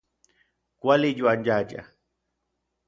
[0.79, 1.69] Kuali yoanyayaj.